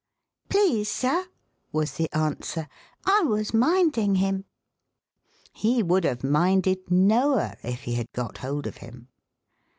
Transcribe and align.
"Please, 0.49 0.89
sir," 0.89 1.27
was 1.71 1.93
the 1.93 2.11
answer, 2.11 2.67
"I 3.05 3.19
was 3.21 3.53
minding 3.53 4.15
him." 4.15 4.45
He 5.53 5.83
would 5.83 6.05
have 6.05 6.23
"minded" 6.23 6.89
Noah 6.89 7.55
if 7.61 7.83
he 7.83 7.93
had 7.93 8.11
got 8.11 8.39
hold 8.39 8.65
of 8.65 8.77
him. 8.77 9.09